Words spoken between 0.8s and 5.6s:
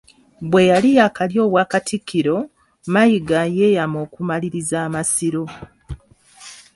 yaakalya Obwakatikkiro, Mayiga yeeyama okumaliriza Amasiro